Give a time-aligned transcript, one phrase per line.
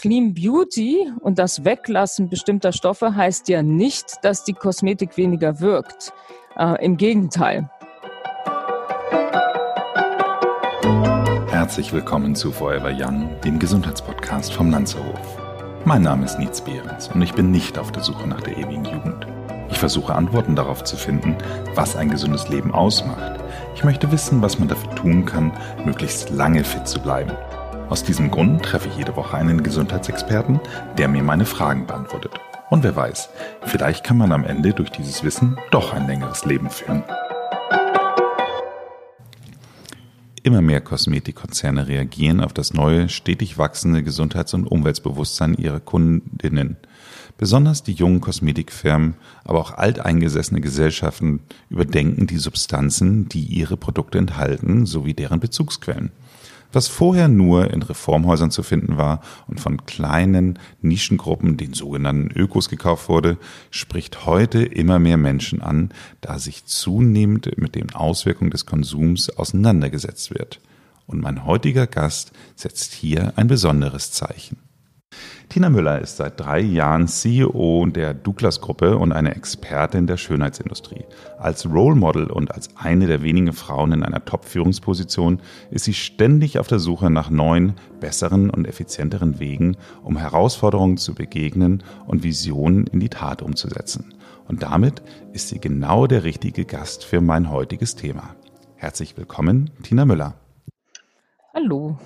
[0.00, 6.14] Clean Beauty und das Weglassen bestimmter Stoffe heißt ja nicht, dass die Kosmetik weniger wirkt.
[6.56, 7.68] Äh, Im Gegenteil.
[11.48, 15.38] Herzlich willkommen zu Forever Young, dem Gesundheitspodcast vom Lanzerhof.
[15.84, 18.86] Mein Name ist Nietz Behrens und ich bin nicht auf der Suche nach der ewigen
[18.86, 19.26] Jugend.
[19.70, 21.36] Ich versuche Antworten darauf zu finden,
[21.74, 23.38] was ein gesundes Leben ausmacht.
[23.74, 25.52] Ich möchte wissen, was man dafür tun kann,
[25.84, 27.32] möglichst lange fit zu bleiben.
[27.90, 30.60] Aus diesem Grund treffe ich jede Woche einen Gesundheitsexperten,
[30.96, 32.30] der mir meine Fragen beantwortet.
[32.70, 33.30] Und wer weiß,
[33.66, 37.02] vielleicht kann man am Ende durch dieses Wissen doch ein längeres Leben führen.
[40.44, 46.76] Immer mehr Kosmetikkonzerne reagieren auf das neue, stetig wachsende Gesundheits- und Umweltbewusstsein ihrer Kundinnen.
[47.38, 54.86] Besonders die jungen Kosmetikfirmen, aber auch alteingesessene Gesellschaften überdenken die Substanzen, die ihre Produkte enthalten,
[54.86, 56.12] sowie deren Bezugsquellen.
[56.72, 62.68] Was vorher nur in Reformhäusern zu finden war und von kleinen Nischengruppen, den sogenannten Ökos,
[62.68, 63.38] gekauft wurde,
[63.70, 70.30] spricht heute immer mehr Menschen an, da sich zunehmend mit den Auswirkungen des Konsums auseinandergesetzt
[70.30, 70.60] wird.
[71.06, 74.69] Und mein heutiger Gast setzt hier ein besonderes Zeichen.
[75.50, 81.04] Tina Müller ist seit drei Jahren CEO der Douglas-Gruppe und eine Expertin der Schönheitsindustrie.
[81.38, 85.40] Als Role Model und als eine der wenigen Frauen in einer Top-Führungsposition
[85.72, 91.16] ist sie ständig auf der Suche nach neuen, besseren und effizienteren Wegen, um Herausforderungen zu
[91.16, 94.14] begegnen und Visionen in die Tat umzusetzen.
[94.46, 98.36] Und damit ist sie genau der richtige Gast für mein heutiges Thema.
[98.76, 100.34] Herzlich willkommen, Tina Müller.
[101.52, 101.98] Hallo.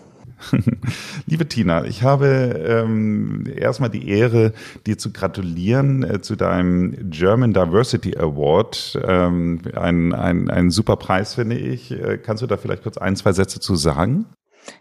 [1.26, 2.26] Liebe Tina, ich habe
[2.66, 4.52] ähm, erstmal die Ehre,
[4.86, 8.98] dir zu gratulieren äh, zu deinem German Diversity Award.
[9.06, 11.90] Ähm, ein, ein, ein super Preis, finde ich.
[11.90, 14.26] Äh, kannst du da vielleicht kurz ein, zwei Sätze zu sagen?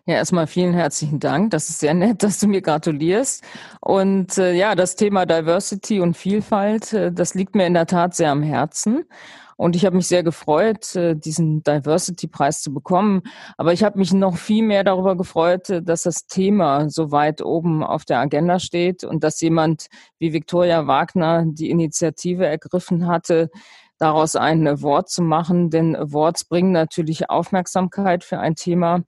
[0.05, 1.51] Ja, erstmal vielen herzlichen Dank.
[1.51, 3.43] Das ist sehr nett, dass du mir gratulierst.
[3.81, 8.15] Und äh, ja, das Thema Diversity und Vielfalt, äh, das liegt mir in der Tat
[8.15, 9.05] sehr am Herzen.
[9.63, 13.21] Und ich habe mich sehr gefreut, äh, diesen Diversity-Preis zu bekommen.
[13.57, 17.41] Aber ich habe mich noch viel mehr darüber gefreut, äh, dass das Thema so weit
[17.41, 19.87] oben auf der Agenda steht und dass jemand
[20.19, 23.49] wie Viktoria Wagner die Initiative ergriffen hatte,
[23.99, 29.03] daraus ein Wort zu machen, denn Awards bringen natürlich Aufmerksamkeit für ein Thema.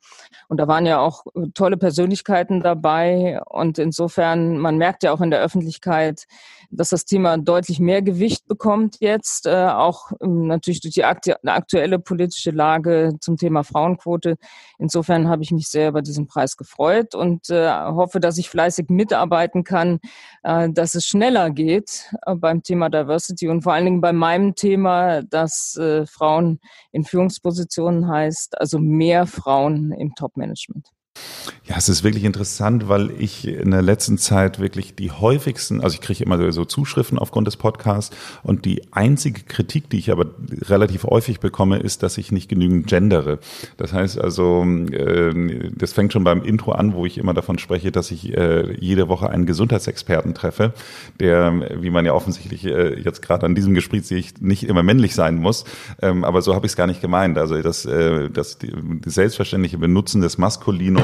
[0.47, 3.41] Und da waren ja auch tolle Persönlichkeiten dabei.
[3.45, 6.27] Und insofern, man merkt ja auch in der Öffentlichkeit,
[6.71, 11.99] dass das Thema deutlich mehr Gewicht bekommt jetzt, äh, auch ähm, natürlich durch die aktuelle
[11.99, 14.37] politische Lage zum Thema Frauenquote.
[14.77, 18.89] Insofern habe ich mich sehr über diesen Preis gefreut und äh, hoffe, dass ich fleißig
[18.89, 19.99] mitarbeiten kann,
[20.43, 24.55] äh, dass es schneller geht äh, beim Thema Diversity und vor allen Dingen bei meinem
[24.55, 26.59] Thema, dass äh, Frauen
[26.91, 30.94] in Führungspositionen heißt, also mehr Frauen im Top-Management.
[31.67, 35.95] Ja, es ist wirklich interessant, weil ich in der letzten Zeit wirklich die häufigsten, also
[35.95, 40.27] ich kriege immer so Zuschriften aufgrund des Podcasts und die einzige Kritik, die ich aber
[40.61, 43.39] relativ häufig bekomme, ist, dass ich nicht genügend gendere.
[43.77, 47.91] Das heißt also, äh, das fängt schon beim Intro an, wo ich immer davon spreche,
[47.91, 50.71] dass ich äh, jede Woche einen Gesundheitsexperten treffe,
[51.19, 54.83] der, wie man ja offensichtlich äh, jetzt gerade an diesem Gespräch sehe ich, nicht immer
[54.83, 55.63] männlich sein muss.
[55.99, 57.39] Ähm, aber so habe ich es gar nicht gemeint.
[57.39, 60.37] Also das, das, das selbstverständliche Benutzen des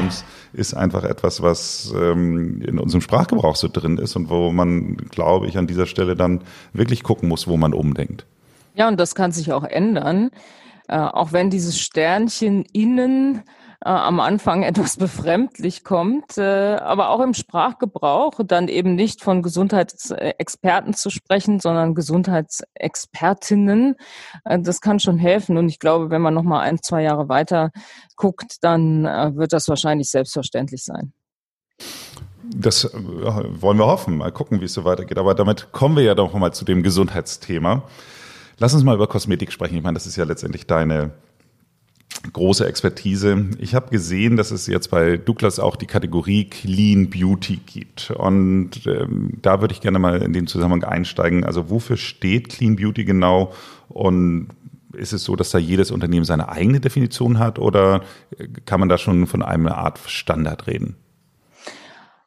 [0.01, 4.97] Maskulinums ist einfach etwas, was ähm, in unserem Sprachgebrauch so drin ist und wo man,
[4.97, 6.41] glaube ich, an dieser Stelle dann
[6.73, 8.25] wirklich gucken muss, wo man umdenkt.
[8.75, 10.31] Ja, und das kann sich auch ändern.
[10.87, 13.43] Äh, auch wenn dieses Sternchen innen
[13.83, 19.41] äh, am Anfang etwas befremdlich kommt, äh, aber auch im Sprachgebrauch dann eben nicht von
[19.41, 23.95] Gesundheitsexperten zu sprechen, sondern Gesundheitsexpertinnen.
[24.45, 27.29] Äh, das kann schon helfen und ich glaube, wenn man noch mal ein, zwei Jahre
[27.29, 27.71] weiter
[28.15, 31.13] guckt, dann äh, wird das wahrscheinlich selbstverständlich sein.
[32.43, 34.17] Das äh, wollen wir hoffen.
[34.17, 35.17] Mal gucken, wie es so weitergeht.
[35.17, 37.83] Aber damit kommen wir ja doch mal zu dem Gesundheitsthema.
[38.57, 39.75] Lass uns mal über Kosmetik sprechen.
[39.75, 41.11] Ich meine, das ist ja letztendlich deine
[42.31, 43.45] große Expertise.
[43.59, 48.11] Ich habe gesehen, dass es jetzt bei Douglas auch die Kategorie Clean Beauty gibt.
[48.11, 51.43] Und ähm, da würde ich gerne mal in den Zusammenhang einsteigen.
[51.43, 53.53] Also wofür steht Clean Beauty genau?
[53.89, 54.49] Und
[54.93, 58.01] ist es so, dass da jedes Unternehmen seine eigene Definition hat oder
[58.65, 60.95] kann man da schon von einer Art Standard reden?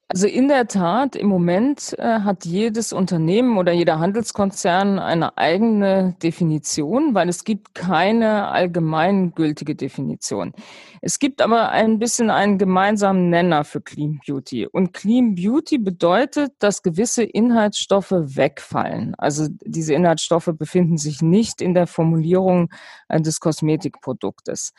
[0.09, 6.15] Also in der Tat, im Moment äh, hat jedes Unternehmen oder jeder Handelskonzern eine eigene
[6.23, 10.53] Definition, weil es gibt keine allgemeingültige Definition.
[11.01, 14.67] Es gibt aber ein bisschen einen gemeinsamen Nenner für Clean Beauty.
[14.67, 19.15] Und Clean Beauty bedeutet, dass gewisse Inhaltsstoffe wegfallen.
[19.17, 22.71] Also diese Inhaltsstoffe befinden sich nicht in der Formulierung
[23.09, 24.75] äh, des Kosmetikproduktes.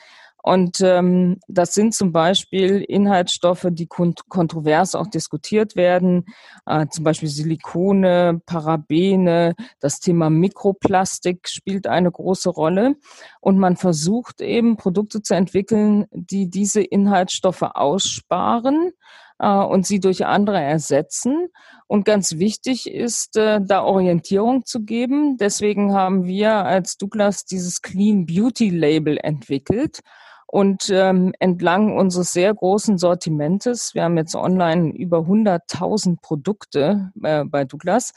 [0.45, 6.25] Und ähm, das sind zum Beispiel Inhaltsstoffe, die kont kontrovers auch diskutiert werden,
[6.67, 12.93] äh, zum Beispiel Silikone, Parabene, das Thema Mikroplastik spielt eine große Rolle.
[13.39, 18.91] Und man versucht eben Produkte zu entwickeln, die diese Inhaltsstoffe aussparen
[19.39, 21.47] äh, und sie durch andere ersetzen.
[21.87, 25.37] Und ganz wichtig ist, äh, da Orientierung zu geben.
[25.37, 30.01] Deswegen haben wir als Douglas dieses Clean Beauty Label entwickelt.
[30.47, 37.43] Und ähm, entlang unseres sehr großen Sortimentes, wir haben jetzt online über 100.000 Produkte äh,
[37.45, 38.13] bei Douglas,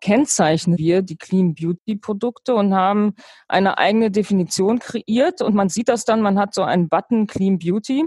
[0.00, 3.14] kennzeichnen wir die Clean Beauty Produkte und haben
[3.48, 5.40] eine eigene Definition kreiert.
[5.40, 8.06] Und man sieht das dann, man hat so einen Button Clean Beauty.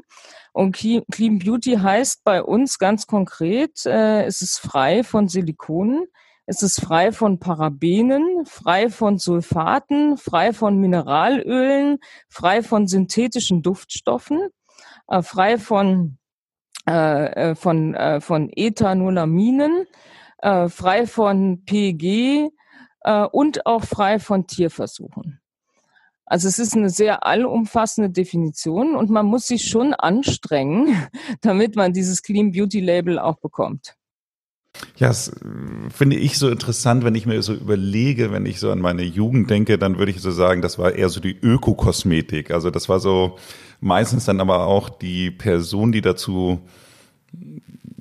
[0.54, 6.06] Und Clean Beauty heißt bei uns ganz konkret, äh, es ist frei von Silikonen,
[6.47, 11.97] es ist frei von Parabenen, frei von Sulfaten, frei von Mineralölen,
[12.30, 14.50] frei von synthetischen Duftstoffen,
[15.07, 16.18] äh, frei von,
[16.88, 19.88] äh, äh von, äh, von Ethanolaminen,
[20.38, 22.50] äh, frei von PG
[23.01, 25.42] äh, und auch frei von Tierversuchen.
[26.27, 31.07] Also es ist eine sehr allumfassende Definition und man muss sich schon anstrengen,
[31.42, 33.95] damit man dieses Clean Beauty Label auch bekommt.
[34.98, 35.33] Ja, das äh,
[35.89, 39.50] finde ich so interessant, wenn ich mir so überlege, wenn ich so an meine Jugend
[39.50, 42.51] denke, dann würde ich so sagen, das war eher so die Ökokosmetik.
[42.51, 43.38] Also das war so
[43.81, 46.60] meistens dann aber auch die Person, die dazu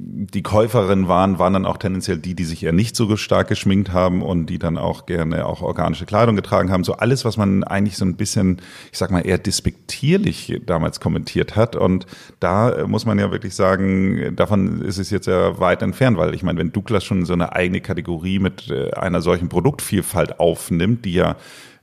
[0.06, 3.92] die Käuferinnen waren, waren dann auch tendenziell die, die sich eher nicht so stark geschminkt
[3.92, 6.84] haben und die dann auch gerne auch organische Kleidung getragen haben.
[6.84, 8.60] So alles, was man eigentlich so ein bisschen,
[8.92, 11.74] ich sag mal, eher despektierlich damals kommentiert hat.
[11.74, 12.06] Und
[12.38, 16.42] da muss man ja wirklich sagen, davon ist es jetzt ja weit entfernt, weil ich
[16.42, 21.14] meine, wenn Douglas schon so eine eigene Kategorie mit äh, einer solchen Produktvielfalt aufnimmt, die
[21.14, 21.36] ja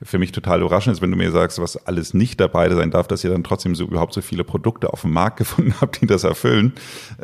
[0.03, 3.07] für mich total überraschend ist, wenn du mir sagst, was alles nicht dabei sein darf,
[3.07, 6.07] dass ihr dann trotzdem so überhaupt so viele Produkte auf dem Markt gefunden habt, die
[6.07, 6.73] das erfüllen.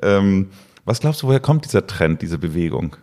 [0.02, 0.48] Ähm,
[0.88, 2.96] was glaubst du, woher kommt dieser Trend, diese Bewegung?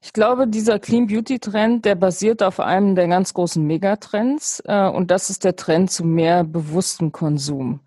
[0.00, 4.88] Ich glaube, dieser Clean Beauty Trend, der basiert auf einem der ganz großen Megatrends äh,
[4.88, 7.80] und das ist der Trend zu mehr bewusstem Konsum.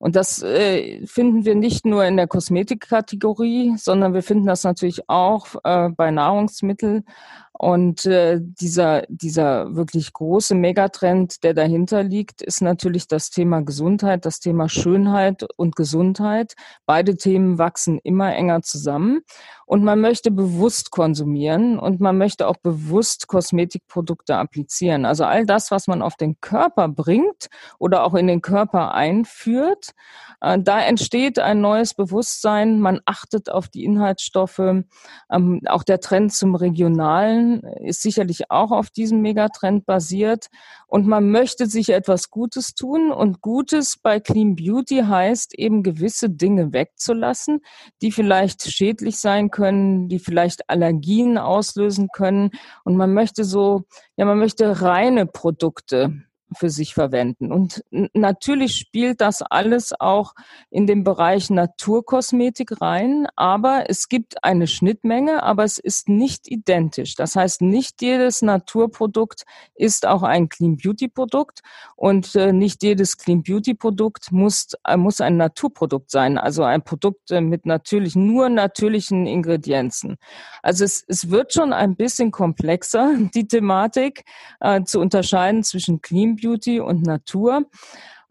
[0.00, 5.10] Und das äh, finden wir nicht nur in der Kosmetikkategorie, sondern wir finden das natürlich
[5.10, 7.04] auch äh, bei Nahrungsmitteln.
[7.52, 14.24] Und äh, dieser, dieser wirklich große Megatrend, der dahinter liegt, ist natürlich das Thema Gesundheit,
[14.24, 16.54] das Thema Schönheit und Gesundheit.
[16.86, 19.20] Beide Themen wachsen immer enger zusammen.
[19.66, 25.04] Und man möchte bewusst konsumieren und man möchte auch bewusst Kosmetikprodukte applizieren.
[25.04, 27.48] Also all das, was man auf den Körper bringt
[27.78, 29.89] oder auch in den Körper einführt,
[30.40, 32.80] äh, da entsteht ein neues Bewusstsein.
[32.80, 34.58] Man achtet auf die Inhaltsstoffe.
[34.58, 40.48] Ähm, auch der Trend zum Regionalen ist sicherlich auch auf diesem Megatrend basiert.
[40.86, 43.12] Und man möchte sich etwas Gutes tun.
[43.12, 47.60] Und Gutes bei Clean Beauty heißt eben gewisse Dinge wegzulassen,
[48.02, 52.50] die vielleicht schädlich sein können, die vielleicht Allergien auslösen können.
[52.84, 53.84] Und man möchte so,
[54.16, 56.22] ja, man möchte reine Produkte
[56.56, 57.52] für sich verwenden.
[57.52, 60.34] Und natürlich spielt das alles auch
[60.70, 67.14] in den Bereich Naturkosmetik rein, aber es gibt eine Schnittmenge, aber es ist nicht identisch.
[67.14, 69.44] Das heißt, nicht jedes Naturprodukt
[69.74, 71.60] ist auch ein Clean Beauty Produkt
[71.96, 76.82] und äh, nicht jedes Clean Beauty Produkt muss, äh, muss ein Naturprodukt sein, also ein
[76.82, 80.16] Produkt äh, mit natürlich nur natürlichen Ingredienzen.
[80.62, 84.24] Also es, es wird schon ein bisschen komplexer, die Thematik
[84.60, 87.66] äh, zu unterscheiden zwischen Clean Beauty und Natur.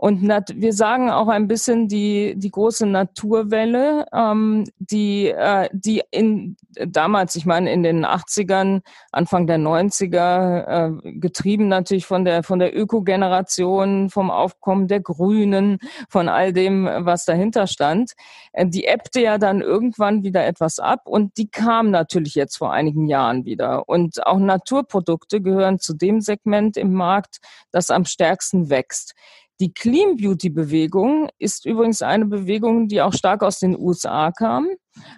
[0.01, 6.55] Und wir sagen auch ein bisschen die, die große Naturwelle, ähm, die, äh, die in,
[6.71, 8.79] damals, ich meine, in den 80ern,
[9.11, 15.79] Anfang der 90er, äh, getrieben natürlich von der, von der Ökogeneration, vom Aufkommen der Grünen,
[16.07, 18.13] von all dem, was dahinter stand,
[18.53, 22.71] äh, die ebbte ja dann irgendwann wieder etwas ab und die kam natürlich jetzt vor
[22.71, 23.89] einigen Jahren wieder.
[23.89, 27.39] Und auch Naturprodukte gehören zu dem Segment im Markt,
[27.71, 29.13] das am stärksten wächst.
[29.59, 34.69] Die Clean Beauty Bewegung ist übrigens eine Bewegung, die auch stark aus den USA kam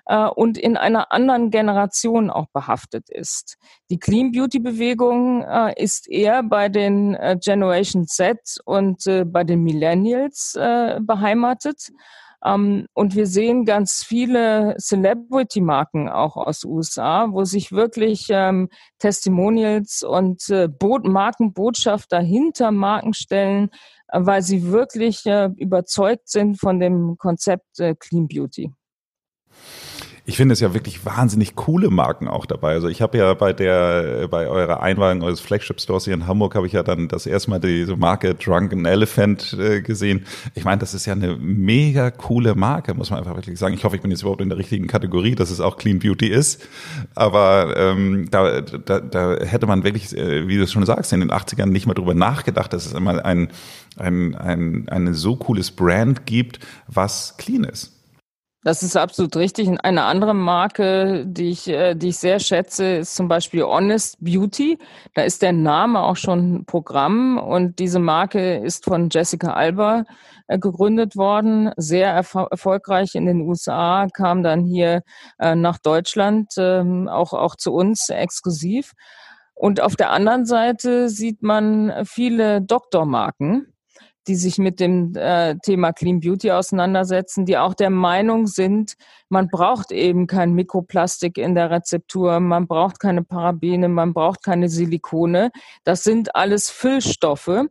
[0.07, 3.57] äh, und in einer anderen Generation auch behaftet ist.
[3.91, 9.43] Die Clean Beauty Bewegung äh, ist eher bei den äh, Generation Z und äh, bei
[9.43, 11.91] den Millennials äh, beheimatet.
[12.43, 18.69] Ähm, und wir sehen ganz viele Celebrity-Marken auch aus USA, wo sich wirklich ähm,
[18.99, 20.67] Testimonials und äh,
[21.03, 23.69] Markenbotschafter hinter Marken stellen,
[24.11, 28.71] weil sie wirklich äh, überzeugt sind von dem Konzept äh, Clean Beauty.
[30.31, 32.71] Ich finde es ja wirklich wahnsinnig coole Marken auch dabei.
[32.71, 36.65] Also ich habe ja bei der, bei eurer Einwahlung eures Flagship-Stores hier in Hamburg habe
[36.65, 40.25] ich ja dann das erste Mal diese Marke Drunken Elephant äh, gesehen.
[40.55, 43.73] Ich meine, das ist ja eine mega coole Marke, muss man einfach wirklich sagen.
[43.73, 46.27] Ich hoffe, ich bin jetzt überhaupt in der richtigen Kategorie, dass es auch Clean Beauty
[46.27, 46.65] ist.
[47.13, 51.19] Aber ähm, da, da, da hätte man wirklich, äh, wie du es schon sagst, in
[51.19, 53.49] den 80ern nicht mal drüber nachgedacht, dass es immer ein,
[53.97, 58.00] ein, ein, ein so cooles Brand gibt, was clean ist.
[58.63, 59.67] Das ist absolut richtig.
[59.83, 64.77] Eine andere Marke, die ich, äh, die ich sehr schätze, ist zum Beispiel Honest Beauty.
[65.15, 70.03] Da ist der Name auch schon Programm und diese Marke ist von Jessica Alba
[70.47, 75.01] äh, gegründet worden, sehr erfolgreich in den USA, kam dann hier
[75.39, 78.91] äh, nach Deutschland, ähm, auch, auch zu uns exklusiv.
[79.55, 83.73] Und auf der anderen Seite sieht man viele Doktormarken,
[84.27, 88.93] die sich mit dem äh, Thema Clean Beauty auseinandersetzen, die auch der Meinung sind,
[89.29, 94.69] man braucht eben kein Mikroplastik in der Rezeptur, man braucht keine Parabene, man braucht keine
[94.69, 95.51] Silikone.
[95.83, 97.65] Das sind alles Füllstoffe,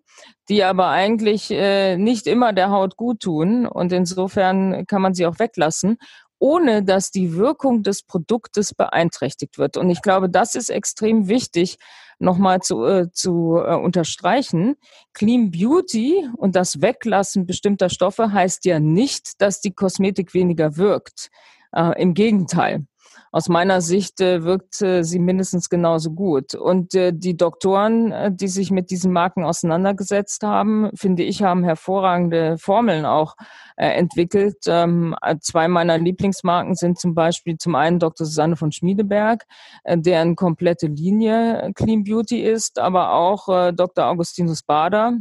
[0.49, 3.67] die aber eigentlich äh, nicht immer der Haut gut tun.
[3.67, 5.99] Und insofern kann man sie auch weglassen
[6.41, 9.77] ohne dass die Wirkung des Produktes beeinträchtigt wird.
[9.77, 11.77] Und ich glaube, das ist extrem wichtig,
[12.19, 14.75] nochmal zu, äh, zu äh, unterstreichen.
[15.13, 21.29] Clean Beauty und das Weglassen bestimmter Stoffe heißt ja nicht, dass die Kosmetik weniger wirkt.
[21.73, 22.87] Äh, Im Gegenteil
[23.33, 26.55] aus meiner Sicht äh, wirkt äh, sie mindestens genauso gut.
[26.55, 31.63] Und äh, die Doktoren, äh, die sich mit diesen Marken auseinandergesetzt haben, finde ich, haben
[31.63, 33.37] hervorragende Formeln auch
[33.77, 34.57] äh, entwickelt.
[34.67, 38.27] Ähm, zwei meiner Lieblingsmarken sind zum Beispiel zum einen Dr.
[38.27, 39.45] Susanne von Schmiedeberg,
[39.85, 44.07] äh, deren komplette Linie Clean Beauty ist, aber auch äh, Dr.
[44.07, 45.19] Augustinus Bader,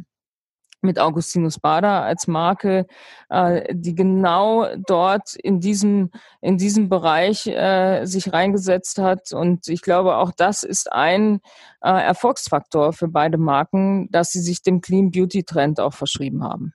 [0.81, 2.85] mit Augustinus Bader als Marke,
[3.29, 9.31] äh, die genau dort in diesem, in diesem Bereich äh, sich reingesetzt hat.
[9.33, 11.39] Und ich glaube, auch das ist ein
[11.81, 16.73] äh, Erfolgsfaktor für beide Marken, dass sie sich dem Clean Beauty Trend auch verschrieben haben.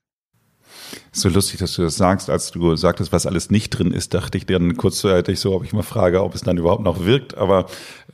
[1.13, 2.31] So lustig, dass du das sagst.
[2.31, 5.73] Als du sagtest, was alles nicht drin ist, dachte ich dann kurzzeitig so, ob ich
[5.73, 7.37] mal frage, ob es dann überhaupt noch wirkt.
[7.37, 7.67] Aber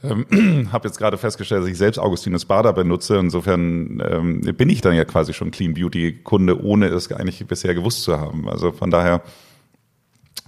[0.02, 3.16] ähm, habe jetzt gerade festgestellt, dass ich selbst Augustinus Bader benutze.
[3.16, 7.74] Insofern ähm, bin ich dann ja quasi schon Clean Beauty Kunde, ohne es eigentlich bisher
[7.74, 8.48] gewusst zu haben.
[8.48, 9.22] Also von daher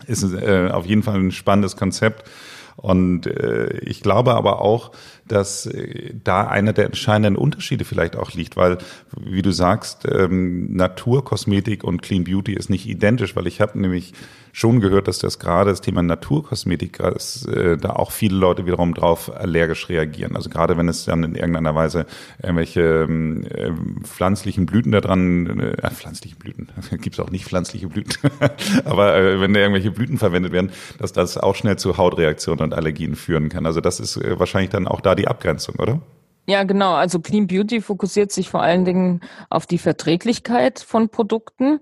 [0.07, 2.29] ist es äh, auf jeden Fall ein spannendes Konzept.
[2.77, 4.93] Und äh, ich glaube aber auch,
[5.27, 8.79] dass äh, da einer der entscheidenden Unterschiede vielleicht auch liegt, weil,
[9.19, 14.13] wie du sagst, ähm, Naturkosmetik und Clean Beauty ist nicht identisch, weil ich habe nämlich
[14.53, 18.93] schon gehört, dass das gerade das Thema Naturkosmetik ist, äh, da auch viele Leute wiederum
[18.93, 20.37] drauf allergisch reagieren.
[20.37, 22.07] Also gerade wenn es dann in irgendeiner Weise
[22.43, 26.69] irgendwelche ähm, äh, pflanzlichen Blüten da dran, äh, pflanzlichen Blüten,
[27.01, 28.31] gibt es auch nicht pflanzliche Blüten,
[28.85, 32.75] aber äh, wenn da irgendwelche Blüten verwendet werden, dass das auch schnell zu Hautreaktionen und
[32.75, 33.65] Allergien führen kann.
[33.65, 36.01] Also das ist äh, wahrscheinlich dann auch da die Abgrenzung, oder?
[36.47, 36.95] Ja, genau.
[36.95, 41.81] Also Clean Beauty fokussiert sich vor allen Dingen auf die Verträglichkeit von Produkten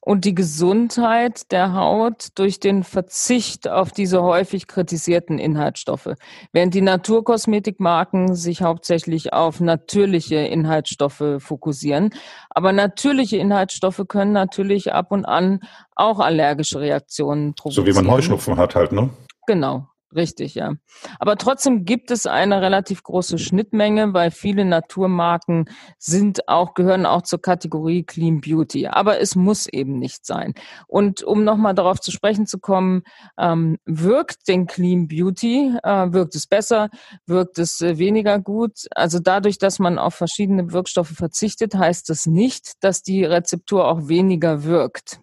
[0.00, 6.14] und die Gesundheit der Haut durch den Verzicht auf diese häufig kritisierten Inhaltsstoffe.
[6.52, 12.14] Während die Naturkosmetikmarken sich hauptsächlich auf natürliche Inhaltsstoffe fokussieren.
[12.48, 15.60] Aber natürliche Inhaltsstoffe können natürlich ab und an
[15.94, 17.86] auch allergische Reaktionen provozieren.
[17.86, 19.10] So wie man Heuschnupfen hat halt, ne?
[19.46, 19.86] Genau.
[20.14, 20.74] Richtig, ja.
[21.20, 25.66] Aber trotzdem gibt es eine relativ große Schnittmenge, weil viele Naturmarken
[25.98, 28.88] sind auch, gehören auch zur Kategorie Clean Beauty.
[28.88, 30.54] Aber es muss eben nicht sein.
[30.88, 33.02] Und um nochmal darauf zu sprechen zu kommen,
[33.38, 36.88] ähm, wirkt den Clean Beauty, äh, wirkt es besser,
[37.26, 38.86] wirkt es äh, weniger gut?
[38.96, 44.08] Also dadurch, dass man auf verschiedene Wirkstoffe verzichtet, heißt das nicht, dass die Rezeptur auch
[44.08, 45.20] weniger wirkt.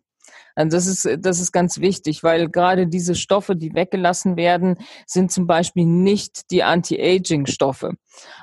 [0.57, 5.31] Also das ist, das ist ganz wichtig, weil gerade diese Stoffe, die weggelassen werden, sind
[5.31, 7.93] zum Beispiel nicht die Anti-Aging-Stoffe.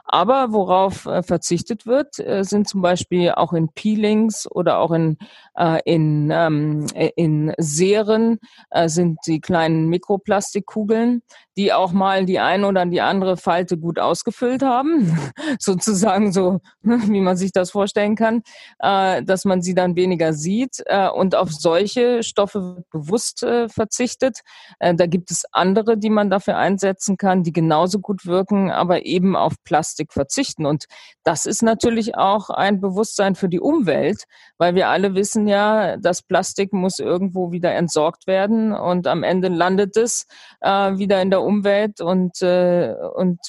[0.04, 5.16] Aber worauf äh, verzichtet wird, äh, sind zum Beispiel auch in Peelings oder auch in,
[5.56, 8.38] äh, in, ähm, in Serien
[8.70, 11.22] äh, sind die kleinen Mikroplastikkugeln,
[11.56, 15.18] die auch mal die eine oder die andere Falte gut ausgefüllt haben,
[15.58, 18.42] sozusagen so, wie man sich das vorstellen kann,
[18.78, 20.82] äh, dass man sie dann weniger sieht.
[20.86, 24.40] Äh, und auf solche Stoffe wird bewusst äh, verzichtet.
[24.78, 29.04] Äh, da gibt es andere, die man dafür einsetzen kann, die genauso gut wirken, aber
[29.06, 30.66] eben auf Plastik verzichten.
[30.66, 30.86] Und
[31.24, 34.24] das ist natürlich auch ein Bewusstsein für die Umwelt,
[34.58, 39.48] weil wir alle wissen ja, das Plastik muss irgendwo wieder entsorgt werden und am Ende
[39.48, 40.26] landet es
[40.60, 43.40] äh, wieder in der Umwelt und, äh, und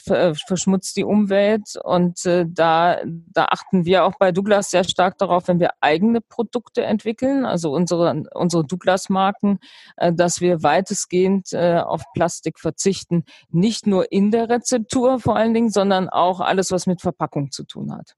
[0.47, 1.75] verschmutzt die Umwelt.
[1.83, 6.21] Und äh, da, da achten wir auch bei Douglas sehr stark darauf, wenn wir eigene
[6.21, 9.59] Produkte entwickeln, also unsere, unsere Douglas-Marken,
[9.97, 13.25] äh, dass wir weitestgehend äh, auf Plastik verzichten.
[13.49, 17.63] Nicht nur in der Rezeptur vor allen Dingen, sondern auch alles, was mit Verpackung zu
[17.63, 18.15] tun hat.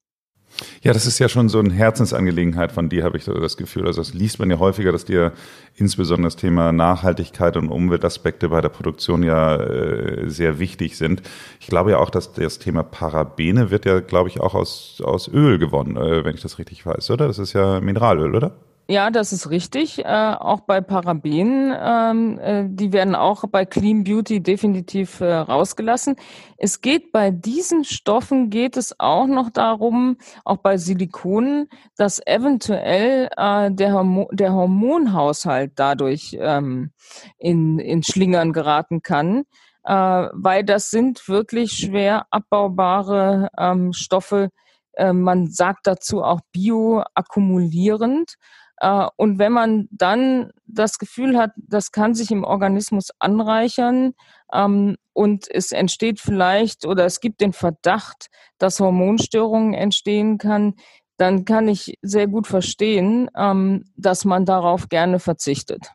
[0.81, 3.85] Ja, das ist ja schon so eine Herzensangelegenheit von dir, habe ich das Gefühl.
[3.85, 5.33] Also das liest man ja häufiger, dass dir
[5.75, 11.21] insbesondere das Thema Nachhaltigkeit und Umweltaspekte bei der Produktion ja äh, sehr wichtig sind.
[11.59, 15.27] Ich glaube ja auch, dass das Thema Parabene wird ja, glaube ich, auch aus, aus
[15.27, 17.27] Öl gewonnen, äh, wenn ich das richtig weiß, oder?
[17.27, 18.55] Das ist ja Mineralöl, oder?
[18.89, 20.05] Ja, das ist richtig.
[20.05, 26.15] Äh, auch bei Parabenen, ähm, äh, die werden auch bei Clean Beauty definitiv äh, rausgelassen.
[26.57, 31.67] Es geht bei diesen Stoffen geht es auch noch darum, auch bei Silikonen,
[31.97, 36.91] dass eventuell äh, der, Hormo der Hormonhaushalt dadurch ähm,
[37.37, 39.43] in, in Schlingern geraten kann,
[39.83, 39.93] äh,
[40.31, 44.47] weil das sind wirklich schwer abbaubare ähm, Stoffe.
[44.93, 48.35] Äh, man sagt dazu auch bioakkumulierend.
[48.79, 54.13] Äh, und wenn man dann das Gefühl hat, das kann sich im Organismus anreichern
[54.53, 60.75] ähm, und es entsteht vielleicht oder es gibt den Verdacht, dass Hormonstörungen entstehen kann,
[61.17, 65.91] dann kann ich sehr gut verstehen, ähm, dass man darauf gerne verzichtet.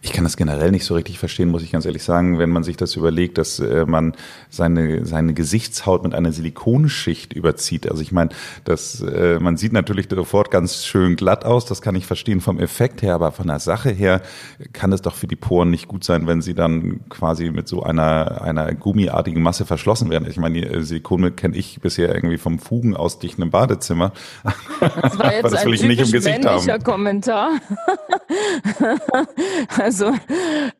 [0.00, 2.62] Ich kann das generell nicht so richtig verstehen, muss ich ganz ehrlich sagen, wenn man
[2.62, 4.14] sich das überlegt, dass äh, man
[4.48, 7.90] seine, seine Gesichtshaut mit einer Silikonschicht überzieht.
[7.90, 8.30] Also ich meine,
[8.64, 12.60] das, äh, man sieht natürlich sofort ganz schön glatt aus, das kann ich verstehen vom
[12.60, 14.22] Effekt her, aber von der Sache her
[14.72, 17.82] kann es doch für die Poren nicht gut sein, wenn sie dann quasi mit so
[17.82, 20.28] einer, einer gummiartigen Masse verschlossen werden.
[20.30, 24.12] Ich meine, die äh, Silikone kenne ich bisher irgendwie vom Fugen ausdichten im Badezimmer.
[24.80, 26.84] Das war jetzt das will ein ich nicht im Gesicht haben.
[26.84, 27.50] Kommentar.
[29.88, 30.12] Also,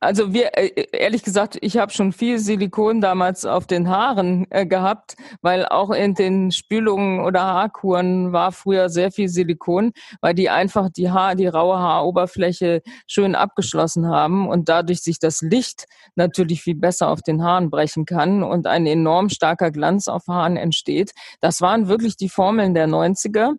[0.01, 4.67] also wir, äh, ehrlich gesagt, ich habe schon viel Silikon damals auf den Haaren äh,
[4.67, 10.51] gehabt, weil auch in den Spülungen oder Haarkuren war früher sehr viel Silikon, weil die
[10.51, 16.61] einfach die Haar, die raue Haaroberfläche schön abgeschlossen haben und dadurch sich das Licht natürlich
[16.61, 21.13] viel besser auf den Haaren brechen kann und ein enorm starker Glanz auf Haaren entsteht.
[21.41, 23.55] Das waren wirklich die Formeln der 90er.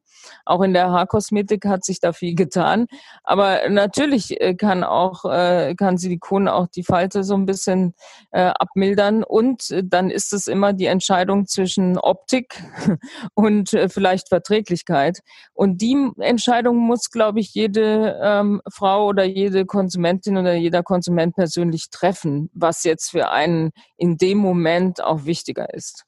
[0.45, 2.85] Auch in der Haarkosmetik hat sich da viel getan.
[3.23, 7.93] Aber natürlich äh, kann auch äh, kann Silikon auch die Falte so ein bisschen
[8.31, 9.23] äh, abmildern.
[9.23, 12.61] Und äh, dann ist es immer die Entscheidung zwischen Optik
[13.33, 15.19] und äh, vielleicht Verträglichkeit.
[15.53, 21.35] Und die Entscheidung muss, glaube ich, jede ähm, Frau oder jede Konsumentin oder jeder Konsument
[21.35, 26.05] persönlich treffen, was jetzt für einen in dem Moment auch wichtiger ist.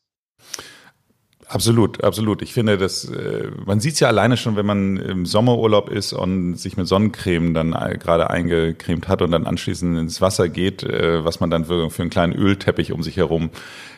[1.52, 2.42] Absolut, absolut.
[2.42, 6.14] Ich finde, dass äh, man sieht es ja alleine schon, wenn man im Sommerurlaub ist
[6.14, 11.26] und sich mit Sonnencreme dann gerade eingecremt hat und dann anschließend ins Wasser geht, äh,
[11.26, 13.50] was man dann für, einen kleinen Ölteppich um sich herum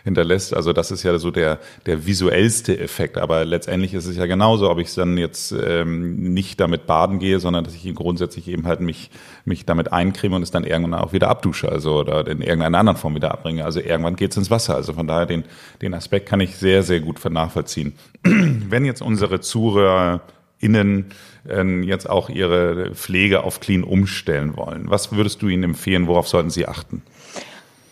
[0.03, 0.53] hinterlässt.
[0.55, 3.17] Also das ist ja so der, der visuellste Effekt.
[3.17, 7.39] Aber letztendlich ist es ja genauso, ob ich dann jetzt ähm, nicht damit baden gehe,
[7.39, 9.11] sondern dass ich grundsätzlich eben halt mich,
[9.45, 12.97] mich damit eincreme und es dann irgendwann auch wieder abdusche, also oder in irgendeiner anderen
[12.97, 13.63] Form wieder abbringe.
[13.63, 14.75] Also irgendwann geht's ins Wasser.
[14.75, 15.43] Also von daher den,
[15.81, 17.93] den Aspekt kann ich sehr, sehr gut nachvollziehen.
[18.23, 20.21] Wenn jetzt unsere Zuhörer
[20.59, 21.07] Innen
[21.47, 24.89] äh, jetzt auch ihre Pflege auf Clean umstellen wollen.
[24.89, 26.07] Was würdest du ihnen empfehlen?
[26.07, 27.01] Worauf sollten sie achten?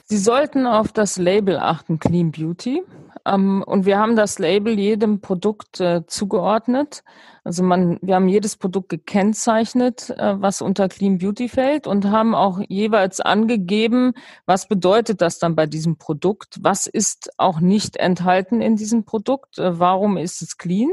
[0.06, 2.82] Sie sollten auf das Label achten, Clean Beauty.
[3.26, 7.04] Ähm, und wir haben das Label jedem Produkt äh, zugeordnet.
[7.44, 12.36] Also man, wir haben jedes Produkt gekennzeichnet, äh, was unter Clean Beauty fällt und haben
[12.36, 14.14] auch jeweils angegeben,
[14.46, 16.60] was bedeutet das dann bei diesem Produkt?
[16.62, 19.58] Was ist auch nicht enthalten in diesem Produkt?
[19.58, 20.92] Äh, warum ist es clean?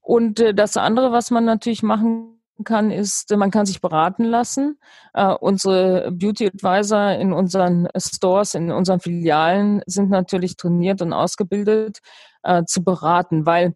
[0.00, 4.78] Und äh, das andere, was man natürlich machen kann, ist, man kann sich beraten lassen.
[5.16, 11.98] Uh, unsere Beauty Advisor in unseren Stores, in unseren Filialen sind natürlich trainiert und ausgebildet
[12.46, 13.74] uh, zu beraten, weil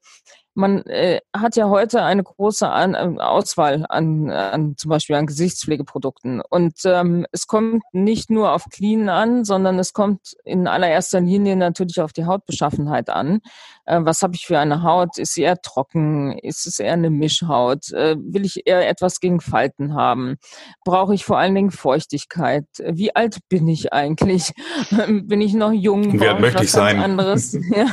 [0.59, 5.27] man äh, hat ja heute eine große an, äh, Auswahl an, an zum Beispiel an
[5.27, 6.40] Gesichtspflegeprodukten.
[6.40, 11.57] Und ähm, es kommt nicht nur auf Clean an, sondern es kommt in allererster Linie
[11.57, 13.40] natürlich auf die Hautbeschaffenheit an.
[13.85, 15.16] Äh, was habe ich für eine Haut?
[15.16, 16.37] Ist sie eher trocken?
[16.38, 17.92] Ist es eher eine Mischhaut?
[17.92, 20.37] Äh, will ich eher etwas gegen Falten haben?
[20.85, 22.66] Brauche ich vor allen Dingen Feuchtigkeit?
[22.85, 24.53] Wie alt bin ich eigentlich?
[25.07, 26.21] bin ich noch jung?
[26.21, 26.99] Wie alt möchte ich sein?
[26.99, 27.87] anderes, ja,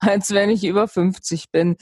[0.00, 1.76] als wenn ich über 50 bin.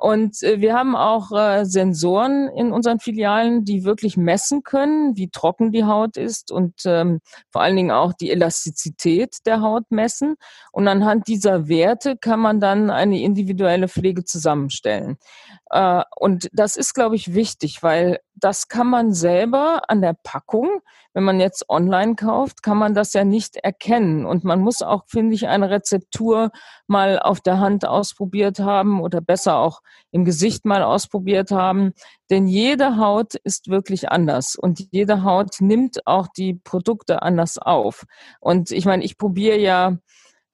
[0.00, 5.28] Und äh, wir haben auch äh, Sensoren in unseren Filialen, die wirklich messen können, wie
[5.28, 10.36] trocken die Haut ist und ähm, vor allen Dingen auch die Elastizität der Haut messen.
[10.72, 15.18] Und anhand dieser Werte kann man dann eine individuelle Pflege zusammenstellen.
[15.68, 20.80] Äh, und das ist, glaube ich, wichtig, weil das kann man selber an der Packung,
[21.12, 24.24] wenn man jetzt online kauft, kann man das ja nicht erkennen.
[24.24, 26.50] Und man muss auch, finde ich, eine Rezeptur
[26.86, 31.92] mal auf der Hand ausprobiert haben oder besser auch im Gesicht mal ausprobiert haben.
[32.30, 38.04] Denn jede Haut ist wirklich anders und jede Haut nimmt auch die Produkte anders auf.
[38.40, 39.98] Und ich meine, ich probiere ja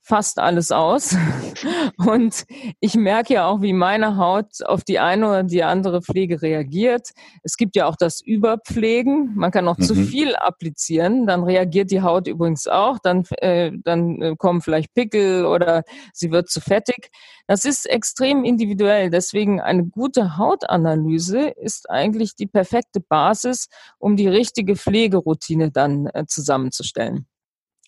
[0.07, 1.17] fast alles aus.
[1.99, 2.45] Und
[2.79, 7.11] ich merke ja auch, wie meine Haut auf die eine oder die andere Pflege reagiert.
[7.43, 9.35] Es gibt ja auch das Überpflegen.
[9.35, 9.83] Man kann auch mhm.
[9.83, 11.27] zu viel applizieren.
[11.27, 13.01] Dann reagiert die Haut übrigens auch.
[13.01, 17.11] Dann, äh, dann äh, kommen vielleicht Pickel oder sie wird zu fettig.
[17.49, 19.11] Das ist extrem individuell.
[19.11, 26.27] Deswegen eine gute Hautanalyse ist eigentlich die perfekte Basis, um die richtige Pflegeroutine dann äh,
[26.27, 27.27] zusammenzustellen.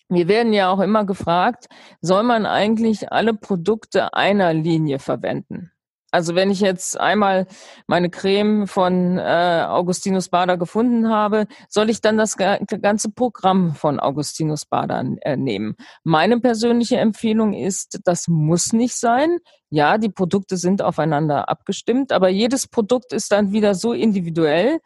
[0.09, 1.67] Wir werden ja auch immer gefragt,
[2.01, 5.71] soll man eigentlich alle Produkte einer Linie verwenden?
[6.11, 7.45] Also wenn ich jetzt einmal
[7.85, 13.99] meine Creme von äh, Augustinus Bader gefunden habe, soll ich dann das ganze Programm von
[13.99, 15.75] Augustinus Bader äh, nehmen?
[16.03, 19.37] Meine persönliche Empfehlung ist, das muss nicht sein.
[19.71, 24.79] Ja, die Produkte sind aufeinander abgestimmt, aber jedes Produkt ist dann wieder so individuell,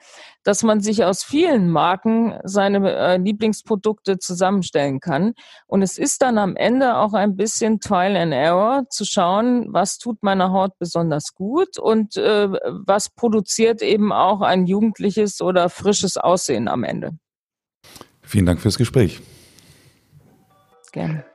[0.43, 5.35] dass man sich aus vielen Marken seine äh, Lieblingsprodukte zusammenstellen kann.
[5.67, 9.99] Und es ist dann am Ende auch ein bisschen Trial and Error zu schauen, was
[9.99, 16.17] tut meiner Haut besonders gut und äh, was produziert eben auch ein jugendliches oder frisches
[16.17, 17.11] Aussehen am Ende.
[18.21, 19.21] Vielen Dank fürs Gespräch.
[20.91, 21.25] Gerne.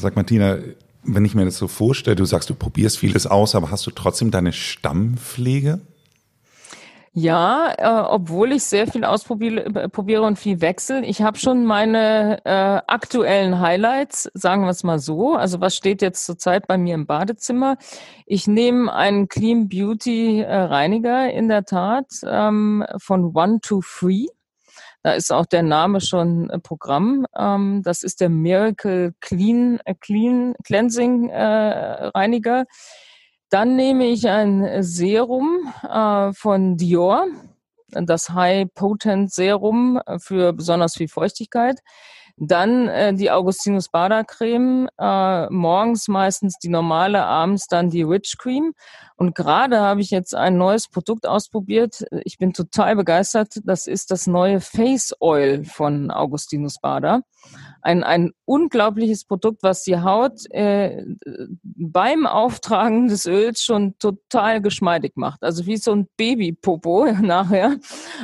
[0.00, 0.58] Sag Martina,
[1.02, 3.90] wenn ich mir das so vorstelle, du sagst, du probierst vieles aus, aber hast du
[3.90, 5.80] trotzdem deine Stammpflege?
[7.12, 11.04] Ja, äh, obwohl ich sehr viel ausprobiere äh, und viel wechsle.
[11.04, 15.34] Ich habe schon meine äh, aktuellen Highlights, sagen wir es mal so.
[15.34, 17.78] Also was steht jetzt zurzeit bei mir im Badezimmer?
[18.26, 24.26] Ich nehme einen Clean Beauty äh, Reiniger in der Tat ähm, von One to Free.
[25.02, 27.26] Da ist auch der Name schon Programm.
[27.36, 32.64] Ähm, das ist der Miracle Clean, äh, Clean Cleansing äh, Reiniger.
[33.48, 37.26] Dann nehme ich ein Serum äh, von Dior,
[37.88, 41.80] das High Potent Serum für besonders viel Feuchtigkeit.
[42.42, 48.36] Dann äh, die Augustinus Bader Creme, äh, morgens meistens die normale, abends dann die Rich
[48.38, 48.72] Cream.
[49.16, 52.02] Und gerade habe ich jetzt ein neues Produkt ausprobiert.
[52.24, 53.60] Ich bin total begeistert.
[53.64, 57.20] Das ist das neue Face Oil von Augustinus Bader.
[57.82, 61.04] Ein, ein unglaubliches Produkt, was die Haut äh,
[61.62, 65.42] beim Auftragen des Öls schon total geschmeidig macht.
[65.42, 67.76] Also wie so ein Babypopo nachher.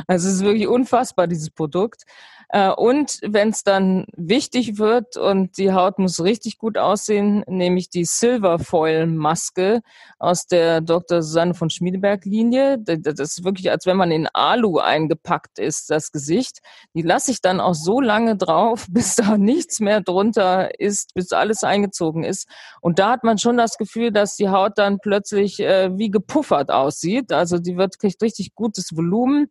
[0.07, 2.05] Also es ist wirklich unfassbar, dieses Produkt.
[2.49, 7.79] Äh, und wenn es dann wichtig wird und die Haut muss richtig gut aussehen, nehme
[7.79, 9.81] ich die Silver Foil Maske
[10.19, 11.23] aus der Dr.
[11.23, 12.79] Susanne von Schmiedeberg Linie.
[12.79, 16.61] Das ist wirklich, als wenn man in Alu eingepackt ist, das Gesicht.
[16.95, 21.33] Die lasse ich dann auch so lange drauf, bis da nichts mehr drunter ist, bis
[21.33, 22.49] alles eingezogen ist.
[22.81, 26.71] Und da hat man schon das Gefühl, dass die Haut dann plötzlich äh, wie gepuffert
[26.71, 27.33] aussieht.
[27.33, 29.51] Also die wird kriegt richtig gutes Volumen.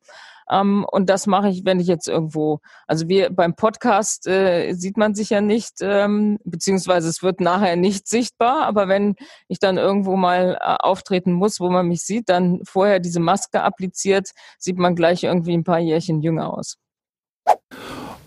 [0.49, 4.97] Ähm, und das mache ich, wenn ich jetzt irgendwo, also wir beim Podcast äh, sieht
[4.97, 9.15] man sich ja nicht, ähm, beziehungsweise es wird nachher nicht sichtbar, aber wenn
[9.47, 13.63] ich dann irgendwo mal äh, auftreten muss, wo man mich sieht, dann vorher diese Maske
[13.63, 16.77] appliziert, sieht man gleich irgendwie ein paar Jährchen jünger aus.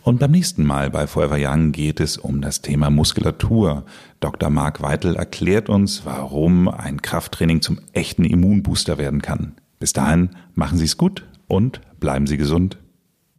[0.03, 3.85] Und beim nächsten Mal bei Forever Young geht es um das Thema Muskulatur.
[4.21, 4.49] Dr.
[4.49, 9.57] Marc Weitel erklärt uns, warum ein Krafttraining zum echten Immunbooster werden kann.
[9.79, 12.79] Bis dahin, machen Sie es gut und bleiben Sie gesund.